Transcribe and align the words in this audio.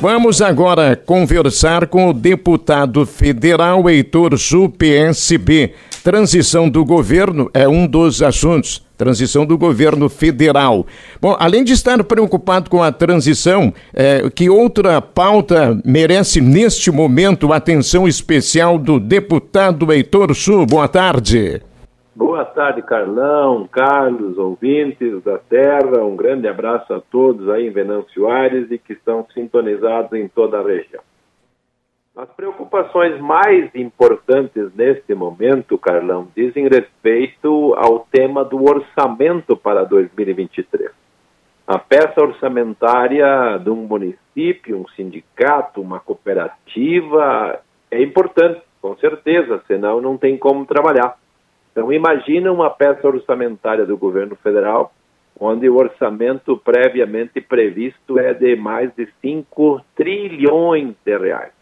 Vamos 0.00 0.40
agora 0.40 0.94
conversar 0.94 1.88
com 1.88 2.08
o 2.08 2.12
deputado 2.12 3.04
federal 3.04 3.90
Heitor 3.90 4.38
Su, 4.38 4.68
PSB. 4.68 5.72
Transição 6.04 6.68
do 6.68 6.84
governo 6.84 7.50
é 7.52 7.66
um 7.66 7.84
dos 7.84 8.22
assuntos. 8.22 8.80
Transição 8.96 9.44
do 9.44 9.58
governo 9.58 10.08
federal. 10.08 10.86
Bom, 11.20 11.36
além 11.40 11.64
de 11.64 11.72
estar 11.72 12.02
preocupado 12.04 12.70
com 12.70 12.80
a 12.80 12.92
transição, 12.92 13.74
é, 13.92 14.30
que 14.32 14.48
outra 14.48 15.02
pauta 15.02 15.76
merece 15.84 16.40
neste 16.40 16.92
momento 16.92 17.52
atenção 17.52 18.06
especial 18.06 18.78
do 18.78 19.00
deputado 19.00 19.92
Heitor 19.92 20.32
Su? 20.32 20.64
Boa 20.64 20.86
tarde. 20.86 21.60
Boa 22.18 22.44
tarde, 22.44 22.82
Carlão, 22.82 23.68
Carlos, 23.68 24.36
ouvintes 24.38 25.22
da 25.22 25.38
Terra. 25.38 26.02
Um 26.02 26.16
grande 26.16 26.48
abraço 26.48 26.92
a 26.92 27.00
todos 27.00 27.48
aí 27.48 27.68
em 27.68 27.70
Venâncio 27.70 28.26
Aires 28.26 28.68
e 28.72 28.76
que 28.76 28.92
estão 28.92 29.24
sintonizados 29.32 30.12
em 30.14 30.26
toda 30.26 30.58
a 30.58 30.62
região. 30.64 31.00
As 32.16 32.28
preocupações 32.30 33.20
mais 33.20 33.72
importantes 33.72 34.74
neste 34.74 35.14
momento, 35.14 35.78
Carlão, 35.78 36.26
dizem 36.34 36.66
respeito 36.66 37.72
ao 37.76 38.00
tema 38.10 38.44
do 38.44 38.64
orçamento 38.64 39.56
para 39.56 39.84
2023. 39.84 40.90
A 41.68 41.78
peça 41.78 42.20
orçamentária 42.20 43.60
de 43.62 43.70
um 43.70 43.86
município, 43.86 44.76
um 44.76 44.88
sindicato, 44.96 45.80
uma 45.80 46.00
cooperativa 46.00 47.60
é 47.92 48.02
importante, 48.02 48.60
com 48.82 48.96
certeza, 48.96 49.62
senão 49.68 50.00
não 50.00 50.18
tem 50.18 50.36
como 50.36 50.66
trabalhar. 50.66 51.16
Então, 51.78 51.92
imagina 51.92 52.50
uma 52.50 52.68
peça 52.68 53.06
orçamentária 53.06 53.86
do 53.86 53.96
governo 53.96 54.34
federal, 54.34 54.92
onde 55.38 55.68
o 55.68 55.76
orçamento 55.76 56.56
previamente 56.56 57.40
previsto 57.40 58.18
é 58.18 58.34
de 58.34 58.56
mais 58.56 58.92
de 58.96 59.06
5 59.20 59.80
trilhões 59.94 60.96
de 61.06 61.16
reais. 61.16 61.52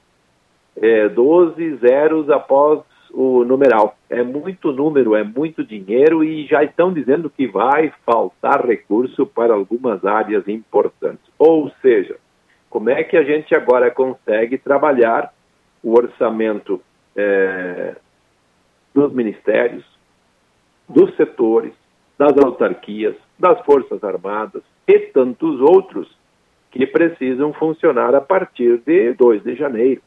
É, 0.74 1.06
12 1.10 1.76
zeros 1.76 2.30
após 2.30 2.80
o 3.10 3.44
numeral. 3.44 3.94
É 4.08 4.22
muito 4.22 4.72
número, 4.72 5.14
é 5.14 5.22
muito 5.22 5.62
dinheiro 5.62 6.24
e 6.24 6.46
já 6.46 6.64
estão 6.64 6.94
dizendo 6.94 7.28
que 7.28 7.46
vai 7.46 7.92
faltar 8.06 8.64
recurso 8.64 9.26
para 9.26 9.52
algumas 9.52 10.02
áreas 10.02 10.48
importantes. 10.48 11.30
Ou 11.38 11.70
seja, 11.82 12.16
como 12.70 12.88
é 12.88 13.04
que 13.04 13.18
a 13.18 13.22
gente 13.22 13.54
agora 13.54 13.90
consegue 13.90 14.56
trabalhar 14.56 15.30
o 15.82 15.92
orçamento 15.92 16.80
é, 17.14 17.96
dos 18.94 19.12
ministérios, 19.12 19.95
dos 20.88 21.14
setores, 21.16 21.72
das 22.18 22.36
autarquias, 22.38 23.14
das 23.38 23.60
Forças 23.64 24.02
Armadas 24.02 24.62
e 24.86 24.98
tantos 24.98 25.60
outros 25.60 26.08
que 26.70 26.86
precisam 26.86 27.52
funcionar 27.52 28.14
a 28.14 28.20
partir 28.20 28.78
de 28.84 29.12
2 29.14 29.42
de 29.42 29.54
janeiro. 29.54 30.00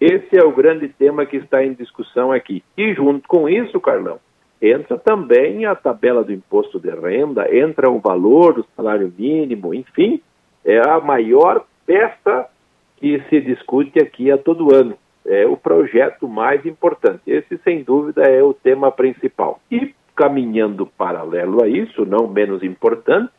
Esse 0.00 0.36
é 0.36 0.44
o 0.44 0.52
grande 0.52 0.88
tema 0.88 1.24
que 1.24 1.36
está 1.36 1.64
em 1.64 1.72
discussão 1.72 2.32
aqui. 2.32 2.62
E 2.76 2.92
junto 2.94 3.26
com 3.28 3.48
isso, 3.48 3.80
Carlão, 3.80 4.18
entra 4.60 4.98
também 4.98 5.64
a 5.66 5.74
tabela 5.74 6.24
do 6.24 6.32
imposto 6.32 6.80
de 6.80 6.90
renda, 6.90 7.54
entra 7.54 7.90
o 7.90 8.00
valor 8.00 8.54
do 8.54 8.66
salário 8.76 9.12
mínimo, 9.16 9.74
enfim, 9.74 10.20
é 10.64 10.78
a 10.78 11.00
maior 11.00 11.64
peça 11.86 12.48
que 12.96 13.22
se 13.28 13.40
discute 13.40 13.98
aqui 13.98 14.30
a 14.30 14.38
todo 14.38 14.74
ano. 14.74 14.96
É 15.26 15.46
o 15.46 15.56
projeto 15.56 16.28
mais 16.28 16.64
importante. 16.66 17.22
Esse, 17.26 17.58
sem 17.58 17.82
dúvida, 17.82 18.22
é 18.22 18.42
o 18.42 18.52
tema 18.52 18.90
principal. 18.92 19.60
E 19.70 19.94
caminhando 20.14 20.86
paralelo 20.86 21.62
a 21.62 21.68
isso, 21.68 22.04
não 22.04 22.28
menos 22.28 22.62
importante, 22.62 23.32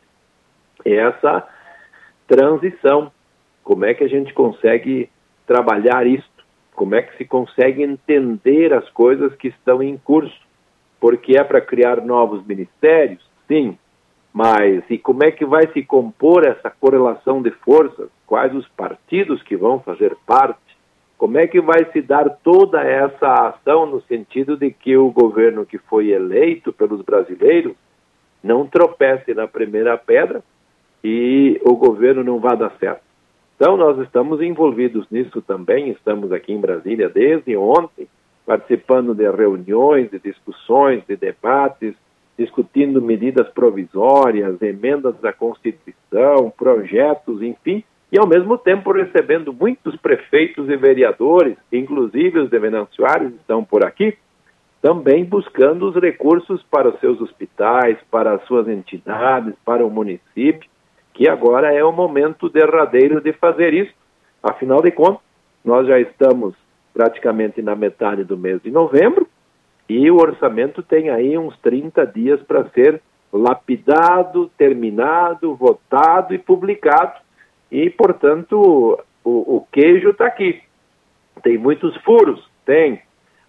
é 0.84 0.94
essa 0.96 1.46
transição. 2.26 3.10
Como 3.62 3.84
é 3.84 3.94
que 3.94 4.04
a 4.04 4.08
gente 4.08 4.32
consegue 4.32 5.10
trabalhar 5.46 6.06
isso? 6.06 6.28
Como 6.74 6.94
é 6.94 7.02
que 7.02 7.16
se 7.16 7.24
consegue 7.24 7.82
entender 7.82 8.72
as 8.74 8.88
coisas 8.90 9.34
que 9.34 9.48
estão 9.48 9.82
em 9.82 9.96
curso? 9.96 10.38
Porque 11.00 11.38
é 11.38 11.42
para 11.42 11.60
criar 11.60 12.02
novos 12.02 12.44
ministérios? 12.46 13.24
Sim. 13.48 13.78
Mas 14.32 14.84
e 14.90 14.98
como 14.98 15.24
é 15.24 15.30
que 15.30 15.46
vai 15.46 15.66
se 15.72 15.82
compor 15.82 16.46
essa 16.46 16.70
correlação 16.70 17.40
de 17.40 17.50
forças? 17.50 18.10
Quais 18.26 18.54
os 18.54 18.68
partidos 18.68 19.42
que 19.42 19.56
vão 19.56 19.80
fazer 19.80 20.14
parte? 20.26 20.65
Como 21.18 21.38
é 21.38 21.46
que 21.46 21.60
vai 21.60 21.90
se 21.92 22.02
dar 22.02 22.28
toda 22.42 22.82
essa 22.82 23.48
ação 23.48 23.86
no 23.86 24.02
sentido 24.02 24.56
de 24.56 24.70
que 24.70 24.96
o 24.96 25.10
governo 25.10 25.64
que 25.64 25.78
foi 25.78 26.10
eleito 26.10 26.72
pelos 26.72 27.00
brasileiros 27.02 27.74
não 28.42 28.66
tropece 28.66 29.32
na 29.32 29.48
primeira 29.48 29.96
pedra 29.96 30.42
e 31.02 31.60
o 31.64 31.74
governo 31.74 32.22
não 32.22 32.38
vá 32.38 32.54
dar 32.54 32.72
certo? 32.78 33.00
Então, 33.56 33.76
nós 33.78 33.98
estamos 34.00 34.42
envolvidos 34.42 35.06
nisso 35.10 35.40
também, 35.40 35.88
estamos 35.88 36.30
aqui 36.30 36.52
em 36.52 36.60
Brasília 36.60 37.08
desde 37.08 37.56
ontem, 37.56 38.06
participando 38.44 39.14
de 39.14 39.28
reuniões, 39.30 40.10
de 40.10 40.18
discussões, 40.18 41.02
de 41.08 41.16
debates, 41.16 41.94
discutindo 42.38 43.00
medidas 43.00 43.48
provisórias, 43.48 44.60
emendas 44.60 45.14
à 45.24 45.32
Constituição, 45.32 46.52
projetos, 46.56 47.40
enfim, 47.40 47.82
e 48.10 48.18
ao 48.18 48.26
mesmo 48.26 48.56
tempo 48.56 48.92
recebendo 48.92 49.52
muitos 49.52 49.96
prefeitos 49.96 50.68
e 50.68 50.76
vereadores, 50.76 51.56
inclusive 51.72 52.38
os 52.38 52.50
de 52.50 52.58
Venâncio 52.58 53.04
Aires 53.04 53.32
estão 53.34 53.64
por 53.64 53.84
aqui, 53.84 54.16
também 54.80 55.24
buscando 55.24 55.88
os 55.88 55.96
recursos 55.96 56.62
para 56.70 56.88
os 56.88 57.00
seus 57.00 57.20
hospitais, 57.20 57.98
para 58.10 58.34
as 58.34 58.44
suas 58.44 58.68
entidades, 58.68 59.54
para 59.64 59.84
o 59.84 59.90
município, 59.90 60.68
que 61.12 61.28
agora 61.28 61.72
é 61.74 61.82
o 61.82 61.90
momento 61.90 62.48
derradeiro 62.48 63.20
de 63.20 63.32
fazer 63.32 63.74
isso. 63.74 63.92
Afinal 64.42 64.80
de 64.80 64.92
contas, 64.92 65.22
nós 65.64 65.86
já 65.88 65.98
estamos 65.98 66.54
praticamente 66.94 67.60
na 67.60 67.74
metade 67.74 68.22
do 68.22 68.38
mês 68.38 68.62
de 68.62 68.70
novembro 68.70 69.26
e 69.88 70.08
o 70.10 70.16
orçamento 70.16 70.82
tem 70.82 71.10
aí 71.10 71.36
uns 71.36 71.58
30 71.58 72.06
dias 72.06 72.40
para 72.42 72.68
ser 72.70 73.02
lapidado, 73.32 74.50
terminado, 74.56 75.54
votado 75.54 76.32
e 76.32 76.38
publicado 76.38 77.25
e, 77.70 77.90
portanto, 77.90 78.98
o, 79.24 79.56
o 79.56 79.66
queijo 79.72 80.10
está 80.10 80.26
aqui. 80.26 80.60
Tem 81.42 81.58
muitos 81.58 81.96
furos? 81.98 82.48
Tem. 82.64 83.00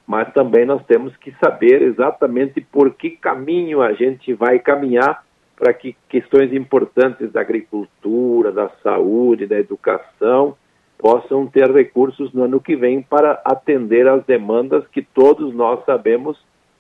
Mas 0.06 0.32
também 0.34 0.66
nós 0.66 0.84
temos 0.86 1.16
que 1.18 1.34
saber 1.44 1.82
exatamente 1.82 2.62
por 2.62 2.94
que 2.94 3.12
caminho 3.12 3.82
a 3.82 3.94
gente 3.94 4.34
vai 4.34 4.60
caminhar 4.60 5.24
para 5.56 5.74
que 5.74 5.96
questões 6.08 6.54
importantes 6.54 7.32
da 7.32 7.42
agricultura, 7.42 8.52
da 8.52 8.70
saúde, 8.84 9.48
da 9.48 9.60
educação 9.60 10.56
possam 10.98 11.46
ter 11.48 11.70
recursos 11.72 12.32
no 12.34 12.44
ano 12.44 12.60
que 12.60 12.76
vem 12.76 13.02
para 13.02 13.42
atender 13.44 14.08
às 14.08 14.24
demandas 14.26 14.88
que 14.88 15.02
todos 15.02 15.54
nós 15.54 15.84
sabemos 15.86 16.38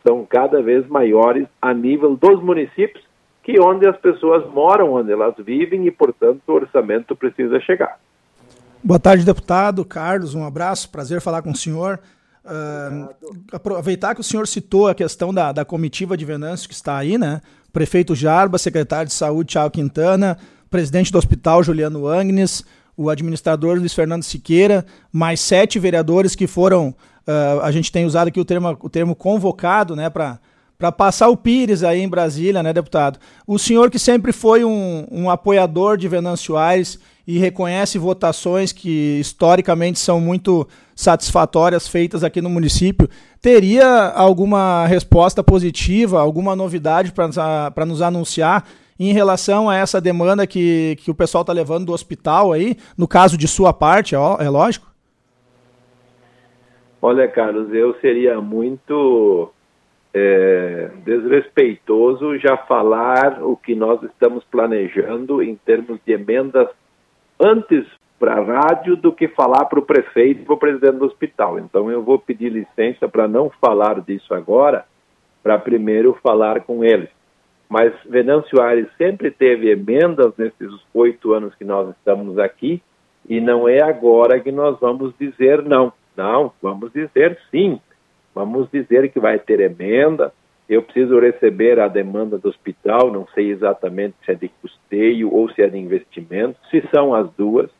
são 0.07 0.25
cada 0.25 0.61
vez 0.61 0.87
maiores 0.87 1.47
a 1.61 1.73
nível 1.73 2.15
dos 2.15 2.41
municípios 2.41 3.06
que 3.47 3.57
onde 3.61 3.87
as 3.87 3.95
pessoas 3.95 4.45
moram, 4.53 4.95
onde 4.95 5.09
elas 5.09 5.33
vivem 5.39 5.87
e, 5.87 5.91
portanto, 5.91 6.41
o 6.45 6.51
orçamento 6.51 7.15
precisa 7.15 7.61
chegar. 7.61 7.97
Boa 8.83 8.99
tarde, 8.99 9.23
deputado. 9.23 9.85
Carlos, 9.85 10.35
um 10.35 10.45
abraço, 10.45 10.89
prazer 10.89 11.21
falar 11.21 11.41
com 11.41 11.51
o 11.51 11.55
senhor. 11.55 11.97
Uh, 12.43 13.09
aproveitar 13.53 14.13
que 14.15 14.19
o 14.19 14.23
senhor 14.23 14.45
citou 14.47 14.89
a 14.89 14.93
questão 14.93 15.33
da, 15.33 15.53
da 15.53 15.63
comitiva 15.63 16.17
de 16.17 16.25
Venâncio 16.25 16.67
que 16.67 16.73
está 16.73 16.97
aí, 16.97 17.17
né? 17.17 17.41
Prefeito 17.71 18.13
Jarba, 18.13 18.57
secretário 18.57 19.07
de 19.07 19.13
Saúde 19.13 19.51
Tiago 19.51 19.71
Quintana, 19.71 20.37
presidente 20.69 21.09
do 21.09 21.17
hospital 21.17 21.63
Juliano 21.63 22.05
Agnes, 22.05 22.65
o 22.97 23.09
administrador 23.09 23.77
Luiz 23.77 23.93
Fernando 23.93 24.23
Siqueira, 24.23 24.85
mais 25.09 25.39
sete 25.39 25.79
vereadores 25.79 26.35
que 26.35 26.47
foram, 26.47 26.89
uh, 26.89 27.61
a 27.61 27.71
gente 27.71 27.93
tem 27.93 28.05
usado 28.05 28.27
aqui 28.27 28.41
o 28.41 28.45
termo, 28.45 28.77
o 28.81 28.89
termo 28.89 29.15
convocado, 29.15 29.95
né, 29.95 30.09
para 30.09 30.37
para 30.77 30.91
passar 30.91 31.29
o 31.29 31.37
Pires 31.37 31.83
aí 31.83 32.01
em 32.01 32.09
Brasília, 32.09 32.61
né, 32.61 32.71
deputado? 32.71 33.19
O 33.45 33.57
senhor 33.57 33.89
que 33.89 33.97
sempre 33.97 34.31
foi 34.31 34.63
um, 34.63 35.07
um 35.11 35.29
apoiador 35.29 35.97
de 35.97 36.07
Venâncio 36.07 36.55
Aires 36.55 36.99
e 37.25 37.37
reconhece 37.37 37.97
votações 37.97 38.71
que 38.71 39.19
historicamente 39.19 39.99
são 39.99 40.21
muito 40.21 40.67
satisfatórias 40.95 41.87
feitas 41.87 42.23
aqui 42.23 42.41
no 42.41 42.49
município, 42.49 43.09
teria 43.41 44.09
alguma 44.15 44.87
resposta 44.87 45.43
positiva, 45.43 46.19
alguma 46.19 46.55
novidade 46.55 47.11
para 47.11 47.85
nos 47.85 48.01
anunciar 48.01 48.65
em 48.99 49.13
relação 49.13 49.69
a 49.69 49.75
essa 49.75 50.01
demanda 50.01 50.47
que, 50.47 50.97
que 50.99 51.11
o 51.11 51.15
pessoal 51.15 51.41
está 51.41 51.53
levando 51.53 51.85
do 51.85 51.93
hospital 51.93 52.51
aí, 52.51 52.77
no 52.97 53.07
caso 53.07 53.37
de 53.37 53.47
sua 53.47 53.71
parte, 53.71 54.15
é, 54.15 54.17
é 54.17 54.49
lógico? 54.49 54.87
Olha, 57.01 57.27
Carlos, 57.27 57.71
eu 57.73 57.95
seria 58.01 58.41
muito 58.41 59.51
é, 60.13 60.89
desrespeitoso 61.05 62.37
já 62.37 62.57
falar 62.57 63.43
o 63.43 63.55
que 63.55 63.75
nós 63.75 64.01
estamos 64.03 64.43
planejando 64.45 65.41
em 65.41 65.55
termos 65.55 65.99
de 66.05 66.13
emendas 66.13 66.67
antes 67.39 67.85
para 68.19 68.35
a 68.35 68.43
rádio 68.43 68.95
do 68.95 69.11
que 69.11 69.27
falar 69.27 69.65
para 69.65 69.79
o 69.79 69.85
prefeito 69.85 70.41
e 70.41 70.45
para 70.45 70.53
o 70.55 70.57
presidente 70.57 70.97
do 70.97 71.05
hospital. 71.05 71.59
Então 71.59 71.91
eu 71.91 72.01
vou 72.01 72.17
pedir 72.17 72.49
licença 72.49 73.07
para 73.07 73.27
não 73.27 73.49
falar 73.61 74.01
disso 74.01 74.33
agora, 74.33 74.85
para 75.43 75.59
primeiro 75.59 76.17
falar 76.23 76.61
com 76.61 76.83
eles. 76.83 77.09
Mas 77.69 77.93
Venâncio 78.05 78.61
Aires 78.61 78.87
sempre 78.97 79.29
teve 79.29 79.69
emendas 79.69 80.33
nesses 80.37 80.71
oito 80.93 81.33
anos 81.33 81.53
que 81.55 81.65
nós 81.65 81.89
estamos 81.89 82.39
aqui 82.39 82.81
E 83.27 83.41
não 83.41 83.67
é 83.67 83.81
agora 83.81 84.39
que 84.39 84.51
nós 84.51 84.79
vamos 84.79 85.13
dizer 85.19 85.61
não. 85.61 85.91
Não, 86.15 86.51
vamos 86.61 86.91
dizer 86.93 87.37
sim. 87.51 87.79
Vamos 88.37 88.69
dizer 88.71 89.11
que 89.11 89.19
vai 89.19 89.39
ter 89.39 89.59
emenda. 89.59 90.31
Eu 90.69 90.83
preciso 90.83 91.19
receber 91.19 91.79
a 91.79 91.87
demanda 91.87 92.37
do 92.37 92.49
hospital, 92.49 93.11
não 93.11 93.25
sei 93.33 93.49
exatamente 93.49 94.15
se 94.23 94.31
é 94.31 94.35
de 94.35 94.47
custeio 94.61 95.33
ou 95.33 95.49
se 95.49 95.63
é 95.63 95.67
de 95.67 95.77
investimento. 95.77 96.59
Se 96.69 96.83
são 96.93 97.15
as 97.15 97.31
duas, 97.31 97.71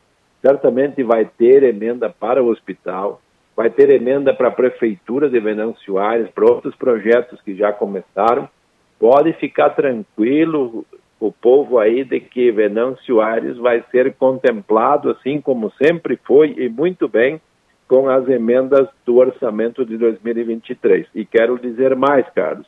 certamente 0.42 1.02
vai 1.04 1.24
ter 1.24 1.62
emenda 1.62 2.10
para 2.10 2.42
o 2.42 2.48
hospital, 2.48 3.20
vai 3.54 3.70
ter 3.70 3.88
emenda 3.90 4.34
para 4.34 4.48
a 4.48 4.52
prefeitura 4.52 5.30
de 5.30 5.38
Venâncio 5.38 5.96
Aires, 5.96 6.28
para 6.30 6.44
outros 6.44 6.74
projetos 6.74 7.40
que 7.42 7.54
já 7.54 7.72
começaram. 7.72 8.48
Pode 8.98 9.32
ficar 9.34 9.70
tranquilo 9.70 10.84
o 11.20 11.30
povo 11.30 11.78
aí 11.78 12.02
de 12.02 12.18
que 12.18 12.50
Venâncio 12.50 13.20
Aires 13.20 13.56
vai 13.58 13.84
ser 13.92 14.14
contemplado, 14.14 15.10
assim 15.10 15.40
como 15.40 15.70
sempre 15.72 16.18
foi, 16.24 16.54
e 16.56 16.68
muito 16.68 17.06
bem, 17.06 17.40
com 17.88 18.08
as 18.08 18.28
emendas 18.28 18.86
do 19.06 19.16
orçamento 19.16 19.84
de 19.84 19.96
2023. 19.96 21.06
E 21.14 21.24
quero 21.24 21.58
dizer 21.58 21.96
mais, 21.96 22.28
Carlos, 22.34 22.66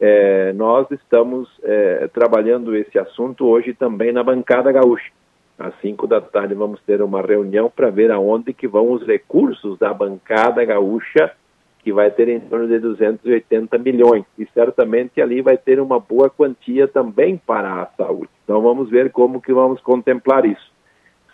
é, 0.00 0.52
nós 0.52 0.90
estamos 0.90 1.48
é, 1.62 2.08
trabalhando 2.08 2.76
esse 2.76 2.98
assunto 2.98 3.46
hoje 3.46 3.72
também 3.72 4.12
na 4.12 4.22
bancada 4.22 4.72
gaúcha. 4.72 5.10
Às 5.58 5.74
5 5.80 6.06
da 6.06 6.20
tarde 6.20 6.54
vamos 6.54 6.80
ter 6.82 7.00
uma 7.00 7.22
reunião 7.22 7.70
para 7.74 7.90
ver 7.90 8.10
aonde 8.10 8.52
que 8.52 8.68
vão 8.68 8.92
os 8.92 9.06
recursos 9.06 9.78
da 9.78 9.94
bancada 9.94 10.64
gaúcha 10.64 11.32
que 11.82 11.92
vai 11.92 12.10
ter 12.10 12.28
em 12.28 12.40
torno 12.40 12.68
de 12.68 12.78
280 12.80 13.78
milhões. 13.78 14.24
E 14.36 14.46
certamente 14.52 15.20
ali 15.20 15.40
vai 15.40 15.56
ter 15.56 15.80
uma 15.80 15.98
boa 15.98 16.28
quantia 16.28 16.86
também 16.86 17.36
para 17.36 17.82
a 17.82 17.86
saúde. 17.96 18.28
Então 18.44 18.60
vamos 18.60 18.90
ver 18.90 19.10
como 19.10 19.40
que 19.40 19.52
vamos 19.52 19.80
contemplar 19.80 20.44
isso. 20.44 20.70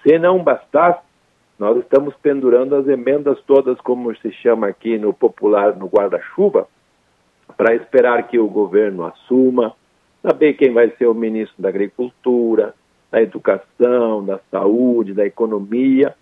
Se 0.03 0.19
não 0.19 0.43
bastasse, 0.43 1.01
nós 1.59 1.79
estamos 1.79 2.15
pendurando 2.23 2.75
as 2.75 2.89
emendas 2.89 3.39
todas, 3.47 3.81
como 3.81 4.15
se 4.17 4.33
chama 4.33 4.67
aqui 4.67 4.99
no 4.99 5.13
popular, 5.13 5.77
no 5.77 5.87
guarda-chuva, 5.87 6.67
para 7.57 7.75
esperar 7.75 8.27
que 8.27 8.39
o 8.39 8.49
governo 8.49 9.05
assuma, 9.05 9.75
saber 10.23 10.55
quem 10.55 10.73
vai 10.73 10.91
ser 10.99 11.07
o 11.07 11.15
ministro 11.15 11.63
da 11.63 11.69
Agricultura, 11.69 12.75
da 13.11 13.23
Educação, 13.23 14.25
da 14.25 14.41
Saúde, 14.51 15.15
da 15.15 15.25
Economia, 15.25 16.15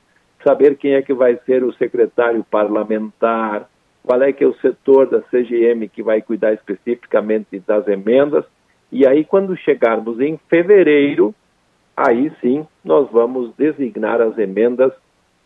saber 0.44 0.76
quem 0.76 0.94
é 0.94 1.02
que 1.02 1.14
vai 1.14 1.38
ser 1.46 1.64
o 1.64 1.72
secretário 1.72 2.44
parlamentar, 2.50 3.68
qual 4.04 4.20
é 4.20 4.32
que 4.32 4.44
é 4.44 4.46
o 4.46 4.56
setor 4.58 5.06
da 5.06 5.22
CGM 5.22 5.88
que 5.88 6.02
vai 6.02 6.20
cuidar 6.20 6.52
especificamente 6.52 7.58
das 7.60 7.86
emendas. 7.88 8.44
E 8.90 9.06
aí, 9.06 9.24
quando 9.24 9.56
chegarmos 9.56 10.20
em 10.20 10.38
fevereiro, 10.50 11.34
aí 11.96 12.30
sim 12.40 12.66
nós 12.84 13.08
vamos 13.10 13.54
designar 13.56 14.20
as 14.20 14.36
emendas 14.36 14.92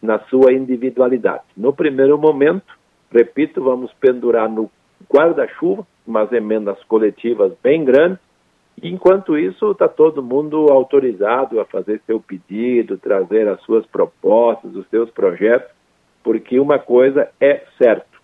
na 0.02 0.19
sua 0.20 0.52
individualidade. 0.52 1.44
No 1.56 1.72
primeiro 1.72 2.19
momento, 2.19 2.75
repito, 3.10 3.62
vamos 3.62 3.93
pendurar 3.94 4.48
no 4.48 4.70
guarda-chuva 5.12 5.87
umas 6.06 6.31
emendas 6.32 6.82
coletivas 6.84 7.52
bem 7.62 7.84
grandes. 7.84 8.20
Enquanto 8.82 9.38
isso, 9.38 9.70
está 9.70 9.88
todo 9.88 10.22
mundo 10.22 10.66
autorizado 10.70 11.60
a 11.60 11.64
fazer 11.64 12.00
seu 12.06 12.20
pedido, 12.20 12.98
trazer 12.98 13.48
as 13.48 13.60
suas 13.62 13.87
propostas, 13.87 14.75
os 14.75 14.87
seus 14.88 15.10
projetos, 15.10 15.70
porque 16.22 16.60
uma 16.60 16.78
coisa 16.78 17.28
é 17.40 17.64
certa 17.78 18.16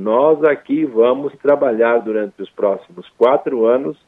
nós 0.00 0.42
aqui 0.44 0.84
vamos 0.84 1.32
trabalhar 1.38 1.98
durante 1.98 2.40
os 2.40 2.50
próximos 2.50 3.08
quatro 3.18 3.66
anos 3.66 3.98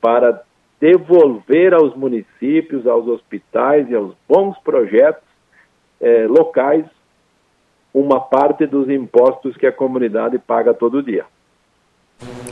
para 0.00 0.42
devolver 0.80 1.74
aos 1.74 1.96
municípios, 1.96 2.86
aos 2.86 3.06
hospitais 3.06 3.88
e 3.90 3.94
aos 3.94 4.14
bons 4.28 4.58
projetos 4.58 5.22
eh, 6.02 6.26
locais 6.28 6.84
uma 7.94 8.20
parte 8.20 8.66
dos 8.66 8.88
impostos 8.88 9.56
que 9.56 9.66
a 9.66 9.72
comunidade 9.72 10.38
paga 10.38 10.74
todo 10.74 11.02
dia. 11.02 11.24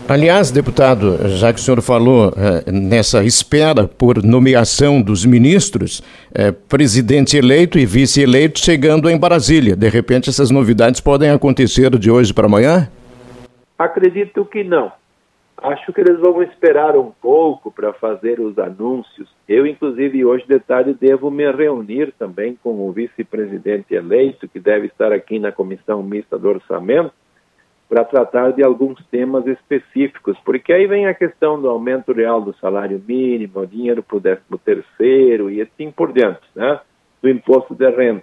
Aliás, 0.08 0.50
deputado, 0.50 1.28
já 1.28 1.52
que 1.52 1.60
o 1.60 1.62
senhor 1.62 1.80
falou 1.80 2.32
eh, 2.36 2.70
nessa 2.70 3.22
espera 3.22 3.86
por 3.86 4.22
nomeação 4.22 5.00
dos 5.00 5.24
ministros, 5.24 6.02
eh, 6.34 6.50
presidente 6.50 7.36
eleito 7.36 7.78
e 7.78 7.86
vice-eleito 7.86 8.58
chegando 8.58 9.08
em 9.08 9.16
Brasília, 9.16 9.76
de 9.76 9.88
repente 9.88 10.28
essas 10.28 10.50
novidades 10.50 11.00
podem 11.00 11.30
acontecer 11.30 11.96
de 11.96 12.10
hoje 12.10 12.34
para 12.34 12.46
amanhã? 12.46 12.90
Acredito 13.78 14.44
que 14.44 14.64
não. 14.64 14.90
Acho 15.62 15.92
que 15.92 16.00
eles 16.00 16.18
vão 16.18 16.42
esperar 16.42 16.96
um 16.96 17.10
pouco 17.10 17.70
para 17.70 17.92
fazer 17.92 18.40
os 18.40 18.58
anúncios. 18.58 19.28
Eu, 19.46 19.66
inclusive, 19.66 20.24
hoje 20.24 20.46
de 20.48 20.58
tarde 20.58 20.94
devo 20.94 21.30
me 21.30 21.50
reunir 21.52 22.14
também 22.18 22.58
com 22.62 22.88
o 22.88 22.90
vice-presidente 22.90 23.94
eleito, 23.94 24.48
que 24.48 24.58
deve 24.58 24.86
estar 24.86 25.12
aqui 25.12 25.38
na 25.38 25.52
comissão 25.52 26.02
mista 26.02 26.38
do 26.38 26.48
orçamento 26.48 27.12
para 27.90 28.04
tratar 28.04 28.52
de 28.52 28.62
alguns 28.62 29.04
temas 29.08 29.46
específicos, 29.46 30.38
porque 30.44 30.72
aí 30.72 30.86
vem 30.86 31.06
a 31.06 31.14
questão 31.14 31.60
do 31.60 31.68
aumento 31.68 32.12
real 32.12 32.40
do 32.40 32.54
salário 32.54 33.02
mínimo, 33.06 33.66
dinheiro 33.66 34.02
para 34.02 34.16
o 34.16 34.20
décimo 34.20 34.56
terceiro 34.56 35.50
e 35.50 35.60
assim 35.60 35.90
por 35.90 36.12
diante, 36.12 36.40
né? 36.54 36.80
do 37.20 37.28
imposto 37.28 37.74
de 37.74 37.90
renda. 37.90 38.22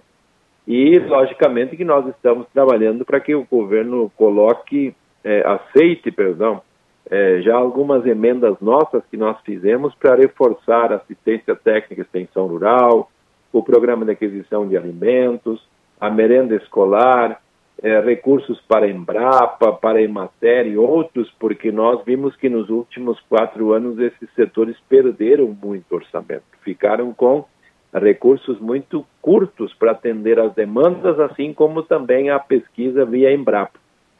E, 0.66 0.98
logicamente, 0.98 1.76
que 1.76 1.84
nós 1.84 2.06
estamos 2.08 2.46
trabalhando 2.52 3.04
para 3.04 3.20
que 3.20 3.34
o 3.34 3.46
governo 3.48 4.10
coloque, 4.16 4.94
é, 5.22 5.46
aceite, 5.46 6.10
perdão, 6.10 6.62
é, 7.10 7.40
já 7.40 7.56
algumas 7.56 8.04
emendas 8.06 8.56
nossas 8.60 9.02
que 9.10 9.16
nós 9.16 9.36
fizemos 9.42 9.94
para 9.94 10.14
reforçar 10.14 10.92
a 10.92 10.96
assistência 10.96 11.56
técnica 11.56 12.02
e 12.02 12.04
extensão 12.04 12.46
rural, 12.46 13.10
o 13.52 13.62
programa 13.62 14.04
de 14.04 14.12
aquisição 14.12 14.68
de 14.68 14.76
alimentos, 14.76 15.66
a 15.98 16.10
merenda 16.10 16.54
escolar, 16.54 17.40
é, 17.82 18.00
recursos 18.00 18.60
para 18.68 18.88
Embrapa, 18.88 19.72
para 19.72 20.02
Emater 20.02 20.66
e 20.66 20.76
outros, 20.76 21.32
porque 21.38 21.72
nós 21.72 22.04
vimos 22.04 22.36
que 22.36 22.48
nos 22.48 22.68
últimos 22.68 23.18
quatro 23.28 23.72
anos 23.72 23.98
esses 23.98 24.28
setores 24.34 24.76
perderam 24.88 25.56
muito 25.62 25.94
orçamento, 25.94 26.44
ficaram 26.62 27.14
com 27.14 27.44
recursos 27.94 28.60
muito 28.60 29.06
curtos 29.22 29.72
para 29.74 29.92
atender 29.92 30.38
as 30.38 30.52
demandas, 30.54 31.18
assim 31.20 31.54
como 31.54 31.82
também 31.82 32.28
a 32.28 32.38
pesquisa 32.38 33.06
via 33.06 33.32
Embrapa. 33.32 33.78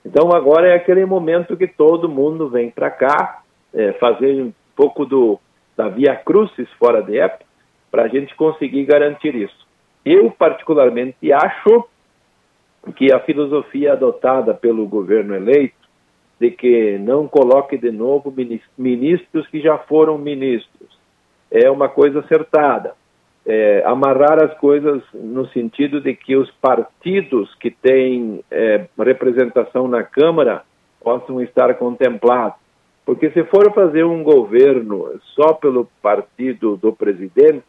Então 0.09 0.33
agora 0.33 0.69
é 0.69 0.75
aquele 0.75 1.05
momento 1.05 1.55
que 1.55 1.67
todo 1.67 2.09
mundo 2.09 2.49
vem 2.49 2.71
para 2.71 2.91
cá 2.91 3.43
é, 3.75 3.93
fazer 3.93 4.43
um 4.43 4.51
pouco 4.75 5.05
do, 5.05 5.39
da 5.77 5.91
via 5.91 6.17
crucis 6.17 6.67
fora 6.79 7.03
de 7.03 7.19
época 7.19 7.45
para 7.91 8.05
a 8.05 8.09
gente 8.09 8.35
conseguir 8.35 8.87
garantir 8.87 9.35
isso. 9.35 9.67
Eu 10.07 10.31
particularmente 10.31 11.31
acho 11.31 11.87
que 12.97 13.13
a 13.13 13.21
filosofia 13.21 13.93
adotada 13.93 14.55
pelo 14.55 14.87
governo 14.87 15.35
eleito 15.35 15.77
de 16.41 16.53
que 16.53 16.97
não 16.97 17.29
coloque 17.29 17.77
de 17.77 17.91
novo 17.91 18.33
ministros 18.79 19.47
que 19.49 19.61
já 19.61 19.77
foram 19.77 20.17
ministros 20.17 20.99
é 21.51 21.71
uma 21.71 21.91
coisa 21.91 22.21
acertada. 22.21 22.95
É, 23.51 23.83
amarrar 23.87 24.45
as 24.45 24.53
coisas 24.59 25.03
no 25.15 25.49
sentido 25.49 26.03
de 26.03 26.15
que 26.15 26.37
os 26.37 26.51
partidos 26.61 27.55
que 27.55 27.71
têm 27.71 28.45
é, 28.51 28.87
representação 28.99 29.89
na 29.89 30.03
Câmara 30.03 30.65
possam 31.01 31.41
estar 31.41 31.73
contemplados. 31.75 32.59
Porque 33.07 33.31
se 33.31 33.43
for 33.45 33.73
fazer 33.73 34.05
um 34.05 34.23
governo 34.23 35.19
só 35.35 35.55
pelo 35.55 35.89
partido 36.03 36.77
do 36.77 36.93
presidente, 36.93 37.65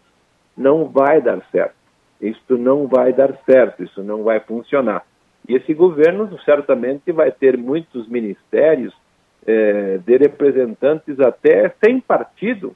não 0.57 0.83
vai 0.83 1.21
dar 1.21 1.41
certo. 1.49 1.75
Isso 2.19 2.57
não 2.57 2.85
vai 2.85 3.13
dar 3.13 3.33
certo, 3.45 3.81
isso 3.81 4.03
não 4.03 4.23
vai 4.23 4.41
funcionar. 4.41 5.05
E 5.47 5.55
esse 5.55 5.73
governo 5.73 6.37
certamente 6.43 7.13
vai 7.13 7.31
ter 7.31 7.57
muitos 7.57 8.07
ministérios 8.09 8.93
é, 9.47 9.97
de 10.05 10.17
representantes 10.17 11.19
até 11.19 11.73
sem 11.83 12.01
partido 12.01 12.75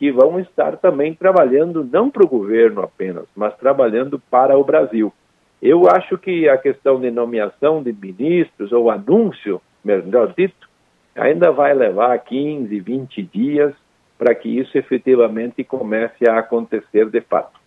que 0.00 0.10
vão 0.10 0.40
estar 0.40 0.78
também 0.78 1.12
trabalhando 1.12 1.84
não 1.84 2.10
para 2.10 2.24
o 2.24 2.28
governo 2.28 2.80
apenas, 2.80 3.26
mas 3.36 3.54
trabalhando 3.58 4.18
para 4.30 4.56
o 4.56 4.64
Brasil. 4.64 5.12
Eu 5.60 5.86
acho 5.90 6.16
que 6.16 6.48
a 6.48 6.56
questão 6.56 6.98
de 6.98 7.10
nomeação 7.10 7.82
de 7.82 7.92
ministros 7.92 8.72
ou 8.72 8.90
anúncio, 8.90 9.60
melhor 9.84 10.32
dito, 10.34 10.70
ainda 11.14 11.52
vai 11.52 11.74
levar 11.74 12.18
15, 12.18 12.80
20 12.80 13.22
dias 13.22 13.74
para 14.18 14.34
que 14.34 14.48
isso 14.48 14.78
efetivamente 14.78 15.62
comece 15.62 16.26
a 16.26 16.38
acontecer 16.38 17.10
de 17.10 17.20
fato. 17.20 17.60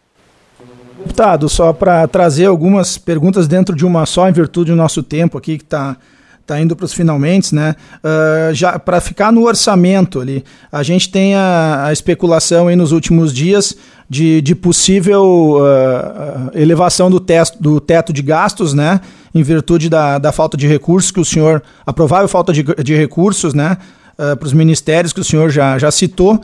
Deputado, 0.97 1.47
só 1.47 1.71
para 1.71 2.07
trazer 2.07 2.47
algumas 2.47 2.97
perguntas 2.97 3.47
dentro 3.47 3.75
de 3.75 3.85
uma 3.85 4.07
só, 4.07 4.27
em 4.27 4.33
virtude 4.33 4.71
do 4.71 4.77
nosso 4.77 5.03
tempo 5.03 5.37
aqui 5.37 5.59
que 5.59 5.63
está 5.63 5.97
tá 6.45 6.59
indo 6.59 6.75
para 6.75 6.85
os 6.85 6.93
finalmente, 6.93 7.55
né? 7.55 7.75
Uh, 8.03 8.53
já 8.53 8.77
para 8.77 8.99
ficar 8.99 9.31
no 9.31 9.45
orçamento 9.45 10.19
ali, 10.19 10.43
a 10.71 10.83
gente 10.83 11.09
tem 11.09 11.35
a, 11.35 11.85
a 11.85 11.93
especulação 11.93 12.67
aí 12.67 12.75
nos 12.75 12.91
últimos 12.91 13.33
dias 13.33 13.75
de, 14.09 14.41
de 14.41 14.53
possível 14.53 15.57
uh, 15.57 16.51
elevação 16.53 17.09
do, 17.09 17.19
teto, 17.19 17.61
do 17.61 17.79
teto 17.79 18.11
de 18.11 18.21
gastos, 18.21 18.73
né? 18.73 18.99
Em 19.33 19.41
virtude 19.41 19.89
da, 19.89 20.17
da 20.17 20.31
falta 20.31 20.57
de 20.57 20.67
recursos 20.67 21.11
que 21.11 21.19
o 21.19 21.25
senhor, 21.25 21.63
a 21.85 21.93
provável 21.93 22.27
falta 22.27 22.51
de, 22.51 22.63
de 22.83 22.95
recursos, 22.95 23.53
né? 23.53 23.77
Uh, 24.13 24.35
para 24.35 24.45
os 24.45 24.53
ministérios 24.53 25.13
que 25.13 25.21
o 25.21 25.23
senhor 25.23 25.49
já, 25.49 25.77
já 25.77 25.89
citou. 25.89 26.39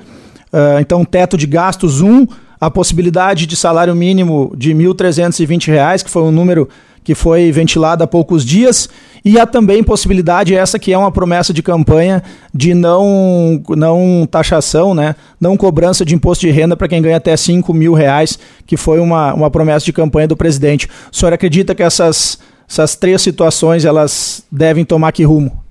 então, 0.82 1.06
teto 1.06 1.38
de 1.38 1.46
gastos 1.46 2.02
1, 2.02 2.08
um, 2.08 2.28
a 2.60 2.72
possibilidade 2.72 3.46
de 3.46 3.56
salário 3.56 3.96
mínimo 3.96 4.52
de 4.58 4.74
R$ 4.74 4.84
1.320, 4.86 6.04
que 6.04 6.10
foi 6.10 6.24
um 6.24 6.32
número 6.32 6.68
que 7.04 7.16
foi 7.16 7.52
ventilado 7.52 8.04
há 8.04 8.08
poucos 8.08 8.46
dias, 8.46 8.90
e 9.24 9.40
há 9.40 9.46
também 9.46 9.84
possibilidade 9.84 10.56
essa 10.56 10.80
que 10.80 10.94
é 10.94 10.98
uma 10.98 11.12
promessa 11.12 11.54
de 11.54 11.62
campanha 11.62 12.24
de 12.54 12.74
não, 12.74 13.62
não 13.70 14.28
taxação, 14.30 14.94
né, 14.94 15.16
não 15.40 15.58
cobrança 15.58 16.06
de 16.06 16.16
imposto 16.16 16.46
de 16.46 16.52
renda 16.52 16.76
para 16.78 16.88
quem 16.88 17.02
ganha 17.02 17.18
até 17.18 17.36
5 17.36 17.74
mil 17.74 17.94
reais, 17.94 18.40
que 18.66 18.78
foi 18.78 19.00
uma, 19.00 19.34
uma 19.34 19.52
promessa 19.52 19.86
de 19.86 19.94
campanha 19.94 20.28
do 20.28 20.38
presidente. 20.38 20.88
O 21.12 21.16
senhor 21.16 21.34
acredita 21.34 21.76
que 21.76 21.84
essas, 21.84 22.40
essas 22.68 22.96
três 22.96 23.22
situações 23.22 23.86
elas 23.86 24.46
devem 24.52 24.86
tomar 24.86 25.12
que 25.12 25.24
rumo? 25.24 25.70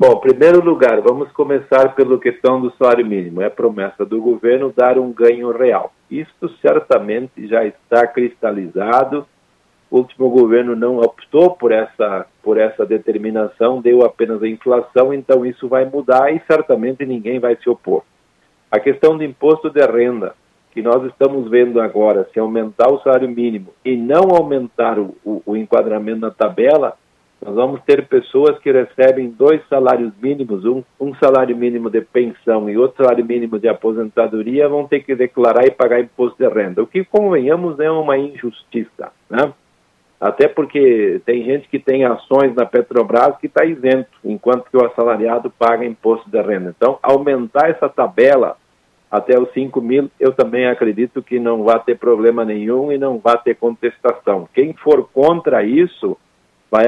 Bom, 0.00 0.12
em 0.12 0.20
primeiro 0.20 0.64
lugar, 0.64 0.98
vamos 1.02 1.30
começar 1.32 1.94
pela 1.94 2.18
questão 2.18 2.58
do 2.58 2.72
salário 2.78 3.04
mínimo. 3.04 3.42
É 3.42 3.48
a 3.48 3.50
promessa 3.50 4.02
do 4.02 4.18
governo 4.18 4.72
dar 4.74 4.98
um 4.98 5.12
ganho 5.12 5.52
real. 5.52 5.92
Isto 6.10 6.48
certamente 6.62 7.46
já 7.46 7.66
está 7.66 8.06
cristalizado. 8.06 9.26
O 9.90 9.98
último 9.98 10.30
governo 10.30 10.76
não 10.76 10.98
optou 10.98 11.50
por 11.50 11.72
essa, 11.72 12.24
por 12.42 12.56
essa 12.56 12.86
determinação, 12.86 13.80
deu 13.80 14.04
apenas 14.04 14.40
a 14.40 14.48
inflação, 14.48 15.12
então 15.12 15.44
isso 15.44 15.66
vai 15.66 15.84
mudar 15.84 16.32
e 16.32 16.40
certamente 16.46 17.04
ninguém 17.04 17.40
vai 17.40 17.56
se 17.56 17.68
opor. 17.68 18.04
A 18.70 18.78
questão 18.78 19.18
do 19.18 19.24
imposto 19.24 19.68
de 19.68 19.84
renda, 19.84 20.34
que 20.70 20.80
nós 20.80 21.04
estamos 21.06 21.50
vendo 21.50 21.80
agora, 21.80 22.28
se 22.32 22.38
aumentar 22.38 22.88
o 22.88 23.00
salário 23.00 23.28
mínimo 23.28 23.74
e 23.84 23.96
não 23.96 24.30
aumentar 24.30 24.96
o, 24.96 25.16
o, 25.24 25.42
o 25.44 25.56
enquadramento 25.56 26.20
na 26.20 26.30
tabela, 26.30 26.96
nós 27.44 27.54
vamos 27.54 27.82
ter 27.82 28.06
pessoas 28.06 28.58
que 28.60 28.70
recebem 28.70 29.30
dois 29.30 29.60
salários 29.68 30.12
mínimos, 30.22 30.64
um, 30.64 30.84
um, 31.00 31.12
salário 31.16 31.56
mínimo 31.56 31.90
de 31.90 32.02
pensão 32.02 32.70
e 32.70 32.76
outro 32.76 33.02
salário 33.02 33.24
mínimo 33.24 33.58
de 33.58 33.66
aposentadoria, 33.66 34.68
vão 34.68 34.86
ter 34.86 35.00
que 35.00 35.16
declarar 35.16 35.64
e 35.66 35.70
pagar 35.72 36.00
imposto 36.00 36.36
de 36.38 36.48
renda. 36.48 36.82
O 36.82 36.86
que, 36.86 37.02
convenhamos, 37.02 37.80
é 37.80 37.90
uma 37.90 38.16
injustiça, 38.16 39.10
né? 39.28 39.52
Até 40.20 40.46
porque 40.48 41.22
tem 41.24 41.42
gente 41.44 41.66
que 41.68 41.78
tem 41.78 42.04
ações 42.04 42.54
na 42.54 42.66
Petrobras 42.66 43.38
que 43.38 43.46
está 43.46 43.64
isento, 43.64 44.10
enquanto 44.22 44.70
que 44.70 44.76
o 44.76 44.84
assalariado 44.84 45.50
paga 45.50 45.86
imposto 45.86 46.28
de 46.28 46.40
renda. 46.42 46.74
Então, 46.76 46.98
aumentar 47.02 47.70
essa 47.70 47.88
tabela 47.88 48.58
até 49.10 49.40
os 49.40 49.50
5 49.52 49.80
mil, 49.80 50.10
eu 50.20 50.32
também 50.32 50.68
acredito 50.68 51.22
que 51.22 51.40
não 51.40 51.64
vai 51.64 51.80
ter 51.80 51.96
problema 51.96 52.44
nenhum 52.44 52.92
e 52.92 52.98
não 52.98 53.18
vai 53.18 53.38
ter 53.38 53.56
contestação. 53.56 54.46
Quem 54.52 54.74
for 54.74 55.08
contra 55.08 55.64
isso 55.64 56.18
vai, 56.70 56.84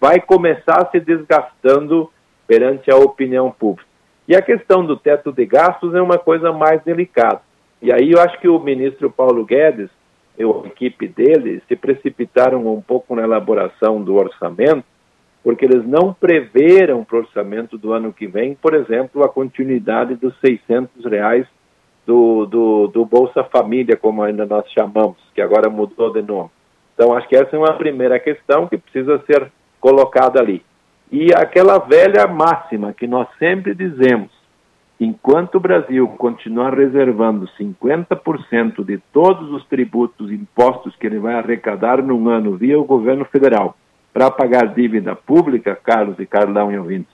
vai 0.00 0.20
começar 0.20 0.88
se 0.92 1.00
desgastando 1.00 2.08
perante 2.46 2.88
a 2.90 2.96
opinião 2.96 3.50
pública. 3.50 3.90
E 4.28 4.36
a 4.36 4.40
questão 4.40 4.86
do 4.86 4.96
teto 4.96 5.32
de 5.32 5.44
gastos 5.44 5.92
é 5.92 6.00
uma 6.00 6.16
coisa 6.16 6.52
mais 6.52 6.80
delicada. 6.84 7.42
E 7.82 7.92
aí 7.92 8.12
eu 8.12 8.20
acho 8.20 8.38
que 8.40 8.48
o 8.48 8.60
ministro 8.60 9.10
Paulo 9.10 9.44
Guedes 9.44 9.90
e 10.40 10.42
a 10.42 10.66
equipe 10.68 11.06
dele 11.06 11.62
se 11.68 11.76
precipitaram 11.76 12.66
um 12.66 12.80
pouco 12.80 13.14
na 13.14 13.22
elaboração 13.22 14.02
do 14.02 14.14
orçamento, 14.14 14.84
porque 15.44 15.66
eles 15.66 15.86
não 15.86 16.14
preveram 16.14 17.04
para 17.04 17.16
o 17.16 17.20
orçamento 17.20 17.76
do 17.76 17.92
ano 17.92 18.12
que 18.12 18.26
vem, 18.26 18.54
por 18.54 18.74
exemplo, 18.74 19.22
a 19.22 19.28
continuidade 19.28 20.14
dos 20.14 20.34
600 20.40 21.04
reais 21.04 21.46
do, 22.06 22.46
do, 22.46 22.86
do 22.88 23.04
Bolsa 23.04 23.44
Família, 23.44 23.96
como 23.96 24.22
ainda 24.22 24.46
nós 24.46 24.64
chamamos, 24.72 25.18
que 25.34 25.42
agora 25.42 25.68
mudou 25.68 26.10
de 26.10 26.22
nome. 26.22 26.50
Então, 26.94 27.14
acho 27.14 27.28
que 27.28 27.36
essa 27.36 27.54
é 27.54 27.58
uma 27.58 27.74
primeira 27.74 28.18
questão 28.18 28.66
que 28.66 28.78
precisa 28.78 29.22
ser 29.26 29.50
colocada 29.78 30.40
ali. 30.40 30.62
E 31.12 31.34
aquela 31.34 31.78
velha 31.78 32.26
máxima 32.26 32.94
que 32.94 33.06
nós 33.06 33.28
sempre 33.38 33.74
dizemos: 33.74 34.30
enquanto 35.00 35.54
o 35.56 35.60
Brasil 35.60 36.06
continuar 36.18 36.74
reservando 36.74 37.48
50% 37.58 38.84
de 38.84 38.98
todos 39.12 39.50
os 39.50 39.66
tributos 39.66 40.30
e 40.30 40.34
impostos 40.34 40.94
que 40.96 41.06
ele 41.06 41.18
vai 41.18 41.34
arrecadar 41.34 42.02
num 42.02 42.28
ano 42.28 42.56
via 42.56 42.78
o 42.78 42.84
governo 42.84 43.24
federal 43.24 43.76
para 44.12 44.30
pagar 44.30 44.74
dívida 44.74 45.16
pública, 45.16 45.74
Carlos 45.74 46.18
e 46.18 46.26
Carlão 46.26 46.70
e 46.70 46.78
ouvintes, 46.78 47.12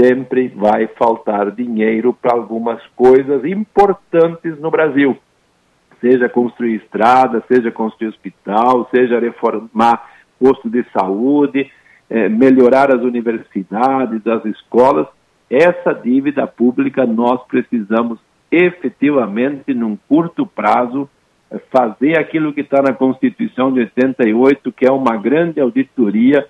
sempre 0.00 0.48
vai 0.48 0.86
faltar 0.86 1.50
dinheiro 1.50 2.12
para 2.14 2.34
algumas 2.34 2.80
coisas 2.96 3.44
importantes 3.44 4.58
no 4.58 4.70
Brasil 4.70 5.16
seja 6.00 6.28
construir 6.28 6.76
estrada, 6.76 7.44
seja 7.46 7.70
construir 7.70 8.08
hospital, 8.08 8.88
seja 8.90 9.20
reformar 9.20 10.02
posto 10.38 10.68
de 10.68 10.84
saúde, 10.90 11.70
é, 12.08 12.28
melhorar 12.28 12.92
as 12.92 13.02
universidades, 13.02 14.26
as 14.26 14.44
escolas. 14.46 15.06
Essa 15.50 15.92
dívida 15.92 16.46
pública 16.46 17.04
nós 17.04 17.42
precisamos 17.48 18.18
efetivamente, 18.50 19.74
num 19.74 19.96
curto 20.08 20.46
prazo, 20.46 21.08
fazer 21.72 22.18
aquilo 22.18 22.52
que 22.52 22.60
está 22.60 22.80
na 22.80 22.92
Constituição 22.92 23.72
de 23.72 23.80
88, 23.80 24.70
que 24.72 24.86
é 24.86 24.92
uma 24.92 25.16
grande 25.16 25.60
auditoria, 25.60 26.46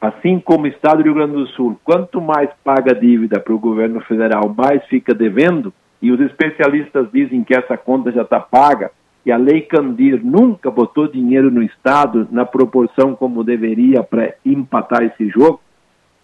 assim 0.00 0.38
como 0.38 0.64
o 0.64 0.68
Estado 0.68 0.98
do 0.98 1.04
Rio 1.04 1.14
Grande 1.14 1.32
do 1.32 1.46
Sul. 1.48 1.78
Quanto 1.84 2.20
mais 2.20 2.48
paga 2.62 2.94
dívida 2.94 3.40
para 3.40 3.52
o 3.52 3.58
governo 3.58 4.00
federal, 4.02 4.54
mais 4.56 4.84
fica 4.86 5.12
devendo 5.12 5.72
e 6.00 6.12
os 6.12 6.20
especialistas 6.20 7.08
dizem 7.12 7.42
que 7.42 7.54
essa 7.56 7.76
conta 7.76 8.12
já 8.12 8.22
está 8.22 8.38
paga, 8.38 8.92
que 9.24 9.32
a 9.32 9.36
Lei 9.36 9.62
Candir 9.62 10.24
nunca 10.24 10.70
botou 10.70 11.08
dinheiro 11.08 11.50
no 11.50 11.62
Estado 11.62 12.28
na 12.30 12.44
proporção 12.44 13.16
como 13.16 13.42
deveria 13.42 14.02
para 14.02 14.34
empatar 14.46 15.02
esse 15.02 15.28
jogo, 15.28 15.60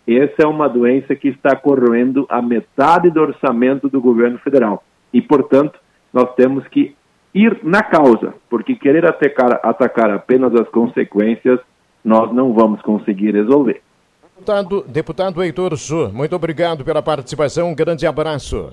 essa 0.07 0.43
é 0.43 0.47
uma 0.47 0.69
doença 0.69 1.15
que 1.15 1.29
está 1.29 1.57
corroendo 1.57 2.27
a 2.29 2.43
metade 2.43 3.11
do 3.11 3.21
orçamento 3.21 3.89
do 3.89 4.01
governo 4.01 4.39
federal. 4.39 4.83
E, 5.13 5.23
portanto, 5.23 5.79
nós 6.13 6.35
temos 6.35 6.67
que 6.69 6.95
ir 7.35 7.59
na 7.63 7.83
causa, 7.83 8.35
porque 8.49 8.77
querer 8.77 9.07
atacar, 9.07 9.61
atacar 9.63 10.11
apenas 10.11 10.55
as 10.55 10.69
consequências, 10.69 11.59
nós 12.05 12.33
não 12.33 12.53
vamos 12.53 12.81
conseguir 12.83 13.33
resolver. 13.33 13.81
Deputado, 14.23 14.85
deputado 14.87 15.43
Heitor 15.43 15.77
Su, 15.77 16.11
muito 16.13 16.37
obrigado 16.37 16.85
pela 16.85 17.03
participação, 17.03 17.71
um 17.71 17.75
grande 17.75 18.07
abraço. 18.07 18.73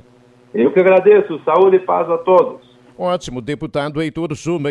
Eu 0.53 0.71
que 0.71 0.79
agradeço. 0.79 1.39
Saúde 1.45 1.77
e 1.77 1.79
paz 1.79 2.09
a 2.09 2.17
todos. 2.17 2.61
Ótimo, 2.97 3.41
deputado 3.41 4.01
Heitor 4.01 4.35
Suma. 4.35 4.69